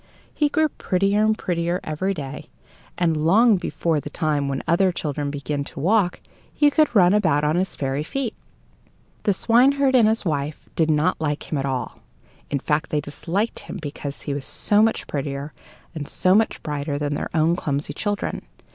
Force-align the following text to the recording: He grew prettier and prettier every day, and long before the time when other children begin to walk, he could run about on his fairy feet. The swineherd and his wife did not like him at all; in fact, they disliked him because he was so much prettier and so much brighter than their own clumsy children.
He 0.33 0.49
grew 0.49 0.67
prettier 0.67 1.23
and 1.23 1.37
prettier 1.37 1.79
every 1.83 2.15
day, 2.15 2.49
and 2.97 3.23
long 3.23 3.57
before 3.57 3.99
the 3.99 4.09
time 4.09 4.47
when 4.47 4.63
other 4.67 4.91
children 4.91 5.29
begin 5.29 5.63
to 5.65 5.79
walk, 5.79 6.21
he 6.51 6.71
could 6.71 6.95
run 6.95 7.13
about 7.13 7.43
on 7.43 7.55
his 7.55 7.75
fairy 7.75 8.01
feet. 8.01 8.33
The 9.25 9.31
swineherd 9.33 9.93
and 9.93 10.07
his 10.07 10.25
wife 10.25 10.67
did 10.75 10.89
not 10.89 11.21
like 11.21 11.51
him 11.51 11.59
at 11.59 11.67
all; 11.67 11.99
in 12.49 12.57
fact, 12.57 12.89
they 12.89 12.99
disliked 12.99 13.59
him 13.59 13.77
because 13.79 14.23
he 14.23 14.33
was 14.33 14.45
so 14.45 14.81
much 14.81 15.05
prettier 15.05 15.53
and 15.93 16.07
so 16.07 16.33
much 16.33 16.63
brighter 16.63 16.97
than 16.97 17.13
their 17.13 17.29
own 17.35 17.55
clumsy 17.55 17.93
children. 17.93 18.41